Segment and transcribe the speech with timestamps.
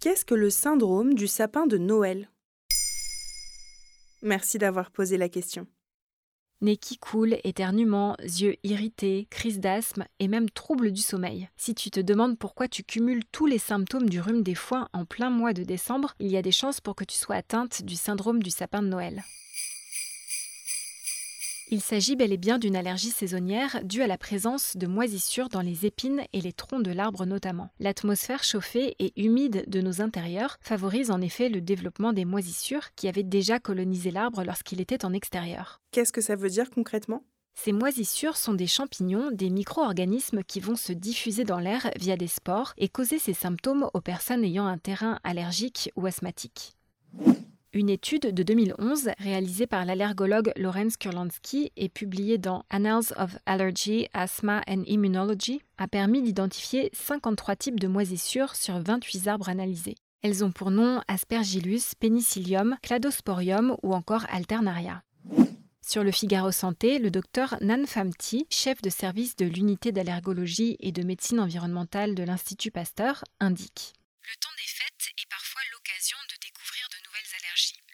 [0.00, 2.30] Qu'est-ce que le syndrome du sapin de Noël?
[4.22, 5.66] Merci d'avoir posé la question.
[6.62, 11.48] Nez qui coule, éternuement, yeux irrités, crise d'asthme et même troubles du sommeil.
[11.56, 15.04] Si tu te demandes pourquoi tu cumules tous les symptômes du rhume des foins en
[15.04, 17.96] plein mois de décembre, il y a des chances pour que tu sois atteinte du
[17.96, 19.22] syndrome du sapin de Noël.
[21.68, 25.62] Il s'agit bel et bien d'une allergie saisonnière due à la présence de moisissures dans
[25.62, 27.70] les épines et les troncs de l'arbre notamment.
[27.80, 33.08] L'atmosphère chauffée et humide de nos intérieurs favorise en effet le développement des moisissures qui
[33.08, 35.80] avaient déjà colonisé l'arbre lorsqu'il était en extérieur.
[35.90, 37.24] Qu'est-ce que ça veut dire concrètement?
[37.56, 42.28] Ces moisissures sont des champignons, des micro-organismes qui vont se diffuser dans l'air via des
[42.28, 46.76] spores et causer ces symptômes aux personnes ayant un terrain allergique ou asthmatique.
[47.76, 54.08] Une étude de 2011 réalisée par l'allergologue Lorenz Kurlansky et publiée dans Annals of Allergy,
[54.14, 59.96] Asthma and Immunology a permis d'identifier 53 types de moisissures sur 28 arbres analysés.
[60.22, 65.02] Elles ont pour nom Aspergillus, Penicillium, Cladosporium ou encore Alternaria.
[65.82, 70.92] Sur le Figaro Santé, le docteur Nan Famti, chef de service de l'unité d'allergologie et
[70.92, 73.92] de médecine environnementale de l'Institut Pasteur, indique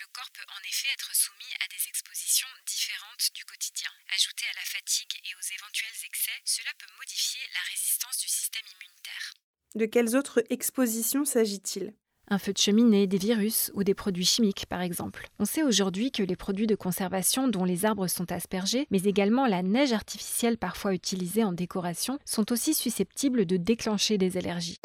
[0.00, 3.90] Le corps peut en effet être soumis à des expositions différentes du quotidien.
[4.16, 8.64] Ajouté à la fatigue et aux éventuels excès, cela peut modifier la résistance du système
[8.64, 9.34] immunitaire.
[9.74, 11.92] De quelles autres expositions s'agit-il?
[12.28, 15.28] Un feu de cheminée, des virus ou des produits chimiques par exemple.
[15.38, 19.46] On sait aujourd'hui que les produits de conservation dont les arbres sont aspergés, mais également
[19.46, 24.78] la neige artificielle parfois utilisée en décoration, sont aussi susceptibles de déclencher des allergies.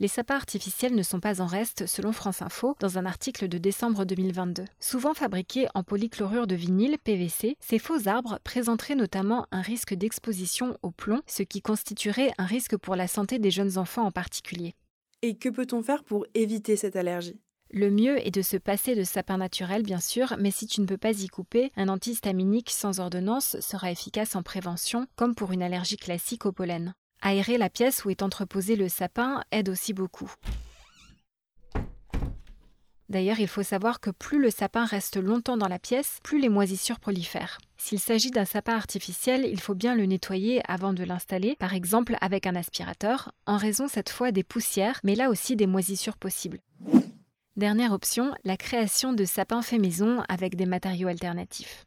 [0.00, 3.58] Les sapins artificiels ne sont pas en reste, selon France Info, dans un article de
[3.58, 4.64] décembre 2022.
[4.80, 10.76] Souvent fabriqués en polychlorure de vinyle, PVC, ces faux arbres présenteraient notamment un risque d'exposition
[10.82, 14.74] au plomb, ce qui constituerait un risque pour la santé des jeunes enfants en particulier.
[15.22, 17.38] Et que peut-on faire pour éviter cette allergie?
[17.70, 20.86] Le mieux est de se passer de sapin naturel, bien sûr, mais si tu ne
[20.86, 25.62] peux pas y couper, un antihistaminique sans ordonnance sera efficace en prévention, comme pour une
[25.62, 26.94] allergie classique au pollen.
[27.26, 30.30] Aérer la pièce où est entreposé le sapin aide aussi beaucoup.
[33.08, 36.50] D'ailleurs, il faut savoir que plus le sapin reste longtemps dans la pièce, plus les
[36.50, 37.56] moisissures prolifèrent.
[37.78, 42.14] S'il s'agit d'un sapin artificiel, il faut bien le nettoyer avant de l'installer, par exemple
[42.20, 46.60] avec un aspirateur, en raison cette fois des poussières, mais là aussi des moisissures possibles.
[47.56, 51.86] Dernière option, la création de sapins faits maison avec des matériaux alternatifs.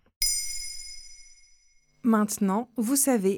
[2.01, 3.37] Maintenant, vous savez